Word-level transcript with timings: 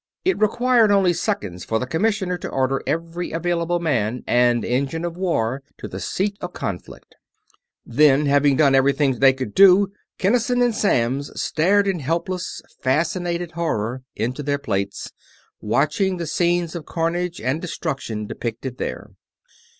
It 0.25 0.39
required 0.39 0.89
only 0.89 1.13
seconds 1.13 1.63
for 1.63 1.77
the 1.77 1.85
commissioner 1.85 2.35
to 2.39 2.49
order 2.49 2.81
every 2.87 3.29
available 3.31 3.77
man 3.79 4.23
and 4.25 4.65
engine 4.65 5.05
of 5.05 5.15
war 5.15 5.61
to 5.77 5.87
the 5.87 5.99
seat 5.99 6.39
of 6.41 6.53
conflict; 6.53 7.17
then, 7.85 8.25
having 8.25 8.55
done 8.55 8.73
everything 8.73 9.19
they 9.19 9.31
could 9.31 9.53
do, 9.53 9.91
Kinnison 10.17 10.63
and 10.63 10.73
Samms 10.73 11.29
stared 11.39 11.87
in 11.87 11.99
helpless, 11.99 12.63
fascinated 12.81 13.51
horror 13.51 14.01
into 14.15 14.41
their 14.41 14.57
plates, 14.57 15.11
watching 15.61 16.17
the 16.17 16.25
scenes 16.25 16.73
of 16.73 16.87
carnage 16.87 17.39
and 17.39 17.61
destruction 17.61 18.25
depicted 18.25 18.79
there. 18.79 19.11